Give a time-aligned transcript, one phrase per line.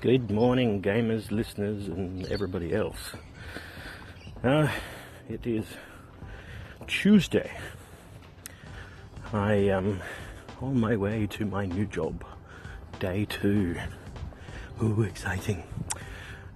[0.00, 3.16] Good morning, gamers, listeners, and everybody else.
[4.44, 4.68] Uh,
[5.28, 5.64] it is
[6.86, 7.50] Tuesday.
[9.32, 10.00] I am
[10.60, 12.24] on my way to my new job.
[13.00, 13.74] Day two.
[14.80, 15.64] Ooh, exciting.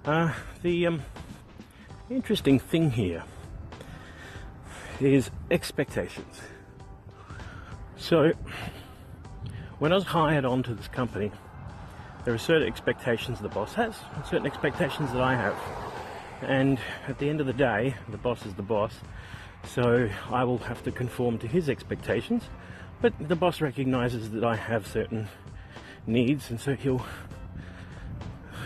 [0.05, 0.33] Uh,
[0.63, 1.03] the um,
[2.11, 3.25] interesting thing here
[5.01, 6.43] is expectations.
[7.97, 8.35] So,
[9.81, 11.33] when I was hired onto this company,
[12.25, 15.57] there are certain expectations the boss has, and certain expectations that I have.
[16.43, 18.95] And at the end of the day, the boss is the boss,
[19.65, 22.45] so I will have to conform to his expectations.
[23.01, 25.29] But the boss recognizes that I have certain
[26.07, 27.05] needs, and so he'll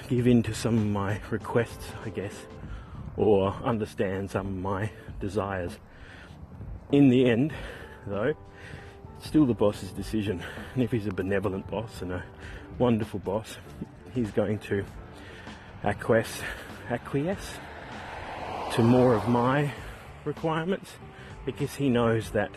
[0.08, 2.46] give in to some of my requests, I guess,
[3.16, 5.78] or understand some of my desires.
[6.92, 7.52] In the end,
[8.06, 8.34] though,
[9.26, 10.42] still the boss's decision.
[10.74, 12.24] And if he's a benevolent boss and a
[12.78, 13.56] wonderful boss,
[14.14, 14.84] he's going to
[15.82, 16.42] acquiesce,
[16.90, 17.54] acquiesce
[18.72, 19.72] to more of my
[20.24, 20.92] requirements
[21.44, 22.50] because he knows that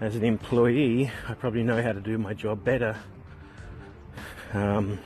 [0.00, 2.96] as an employee, I probably know how to do my job better.
[4.52, 4.98] Um,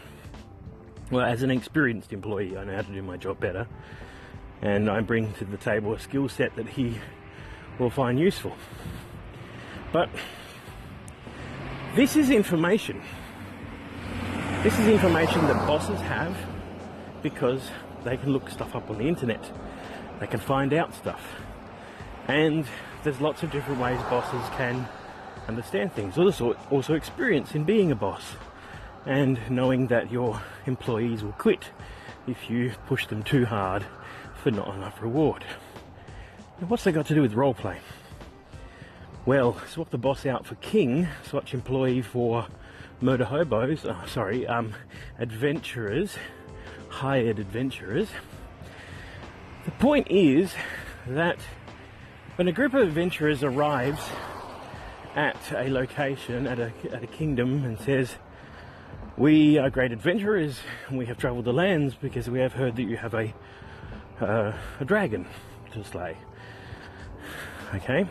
[1.10, 3.68] well, as an experienced employee, I know how to do my job better,
[4.62, 6.98] and I bring to the table a skill set that he
[7.78, 8.56] will find useful.
[9.92, 10.08] But
[11.96, 13.00] this is information.
[14.62, 16.36] This is information that bosses have
[17.22, 17.70] because
[18.04, 19.50] they can look stuff up on the internet.
[20.20, 21.22] They can find out stuff.
[22.28, 22.66] And
[23.02, 24.86] there's lots of different ways bosses can
[25.48, 26.18] understand things.
[26.18, 28.34] Also, also experience in being a boss
[29.06, 31.70] and knowing that your employees will quit
[32.26, 33.86] if you push them too hard
[34.42, 35.46] for not enough reward.
[36.60, 37.78] Now, what's that got to do with roleplay?
[39.26, 42.46] Well, swap the boss out for king, swatch employee for
[43.00, 44.72] murder hobos, oh, sorry, um,
[45.18, 46.16] adventurers,
[46.90, 48.08] hired adventurers.
[49.64, 50.54] The point is
[51.08, 51.40] that
[52.36, 54.00] when a group of adventurers arrives
[55.16, 58.14] at a location, at a, at a kingdom, and says,
[59.16, 62.96] We are great adventurers, we have traveled the lands because we have heard that you
[62.96, 63.34] have a,
[64.20, 65.26] uh, a dragon
[65.72, 66.16] to slay.
[67.74, 68.06] Okay?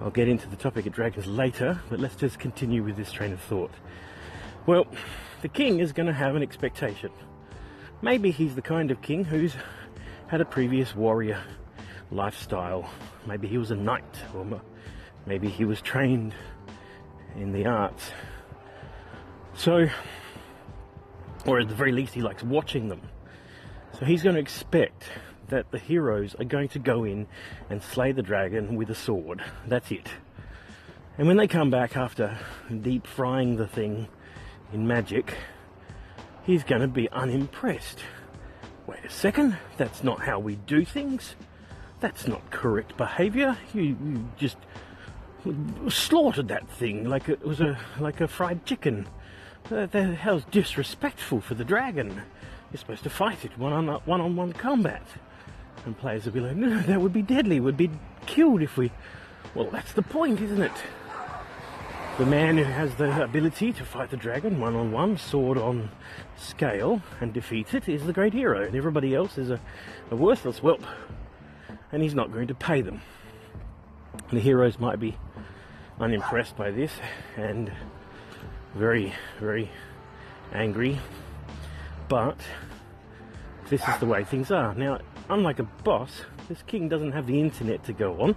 [0.00, 3.32] I'll get into the topic of dragons later, but let's just continue with this train
[3.32, 3.72] of thought.
[4.64, 4.86] Well,
[5.42, 7.10] the king is going to have an expectation.
[8.00, 9.54] Maybe he's the kind of king who's
[10.28, 11.42] had a previous warrior
[12.12, 12.88] lifestyle.
[13.26, 14.04] Maybe he was a knight,
[14.34, 14.46] or
[15.26, 16.32] maybe he was trained
[17.34, 18.12] in the arts.
[19.54, 19.88] So,
[21.44, 23.02] or at the very least, he likes watching them.
[23.98, 25.04] So he's going to expect
[25.48, 27.26] that the heroes are going to go in
[27.70, 29.42] and slay the dragon with a sword.
[29.66, 30.08] That's it.
[31.16, 32.38] And when they come back after
[32.82, 34.08] deep frying the thing
[34.72, 35.34] in magic,
[36.44, 38.00] he's going to be unimpressed.
[38.86, 41.34] Wait a second, that's not how we do things.
[42.00, 43.58] That's not correct behavior.
[43.74, 44.56] You, you just
[45.88, 49.08] slaughtered that thing like it was a like a fried chicken.
[49.70, 52.22] That, the hell's disrespectful for the dragon.
[52.70, 55.02] You're supposed to fight it one on one on one combat.
[55.84, 57.60] And players will be like, no, that would be deadly.
[57.60, 57.90] We'd be
[58.26, 58.92] killed if we.
[59.54, 60.72] Well, that's the point, isn't it?
[62.18, 65.90] The man who has the ability to fight the dragon one on one, sword on
[66.36, 69.60] scale, and defeat it is the great hero, and everybody else is a,
[70.10, 70.82] a worthless whelp.
[71.92, 73.02] And he's not going to pay them.
[74.30, 75.16] The heroes might be
[76.00, 76.92] unimpressed by this
[77.36, 77.72] and
[78.74, 79.70] very, very
[80.52, 80.98] angry,
[82.08, 82.36] but
[83.70, 84.74] this is the way things are.
[84.74, 88.36] Now, unlike a boss, this king doesn't have the internet to go on.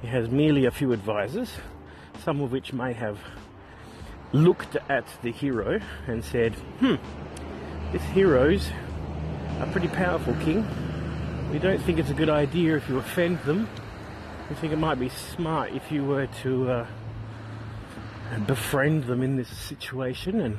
[0.00, 1.50] He has merely a few advisors,
[2.24, 3.18] some of which may have
[4.32, 6.96] looked at the hero and said, hmm,
[7.92, 8.70] this hero's
[9.60, 10.66] a pretty powerful king.
[11.52, 13.68] We don't think it's a good idea if you offend them.
[14.50, 16.86] We think it might be smart if you were to uh,
[18.46, 20.58] befriend them in this situation and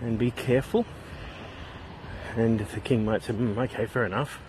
[0.00, 0.86] and be careful.
[2.36, 4.40] And the king might say, mm, okay, fair enough.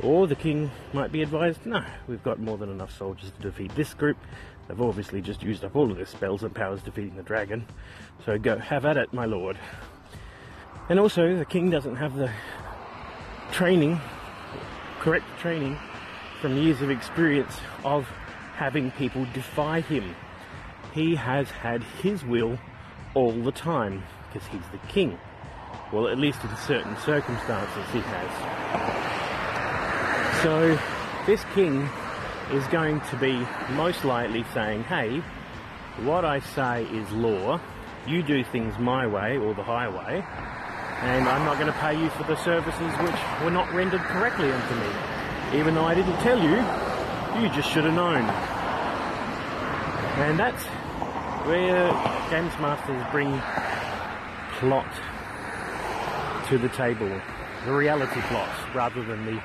[0.00, 3.74] Or the king might be advised, no, we've got more than enough soldiers to defeat
[3.74, 4.16] this group.
[4.66, 7.66] They've obviously just used up all of their spells and powers defeating the dragon.
[8.24, 9.58] So go, have at it, my lord.
[10.88, 12.30] And also, the king doesn't have the
[13.52, 14.00] training,
[14.98, 15.78] correct training,
[16.40, 17.54] from years of experience
[17.84, 18.08] of
[18.56, 20.14] having people defy him.
[20.92, 22.58] He has had his will
[23.14, 24.02] all the time
[24.32, 25.18] because he's the king.
[25.92, 29.11] Well, at least in certain circumstances, he has.
[30.42, 30.76] So
[31.24, 31.88] this king
[32.50, 35.22] is going to be most likely saying, hey,
[36.02, 37.60] what I say is law,
[38.08, 40.24] you do things my way or the highway,
[41.02, 44.50] And I'm not going to pay you for the services which were not rendered correctly
[44.50, 45.58] unto me.
[45.58, 46.56] Even though I didn't tell you,
[47.40, 48.22] you just should have known.
[50.22, 50.62] And that's
[51.46, 51.90] where
[52.30, 53.30] Games Masters bring
[54.58, 54.92] plot
[56.48, 57.10] to the table.
[57.64, 59.42] The reality plot, rather than the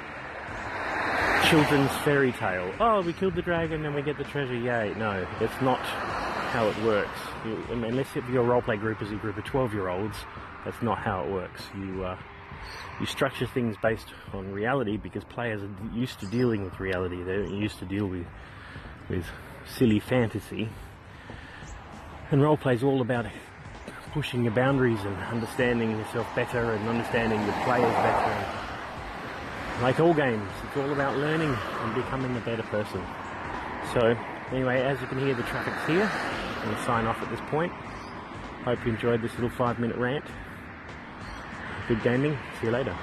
[1.49, 2.73] children's fairy tale.
[2.79, 4.93] Oh, we killed the dragon and we get the treasure, yay.
[4.97, 7.19] No, it's not how it works.
[7.45, 10.17] You, I mean, unless your roleplay group is a group of 12 year olds,
[10.65, 11.63] that's not how it works.
[11.73, 12.17] You, uh,
[12.99, 17.23] you structure things based on reality because players are used to dealing with reality.
[17.23, 18.25] They're used to deal with,
[19.09, 19.25] with
[19.65, 20.67] silly fantasy.
[22.29, 23.25] And roleplay is all about
[24.11, 28.56] pushing your boundaries and understanding yourself better and understanding your players better.
[29.81, 33.03] Like all games, it's all about learning and becoming a better person.
[33.93, 34.17] So,
[34.51, 36.09] anyway, as you can hear, the traffic's here.
[36.11, 37.71] I'm going to sign off at this point.
[38.63, 40.25] Hope you enjoyed this little five minute rant.
[41.87, 42.37] Good gaming.
[42.59, 42.95] See you later.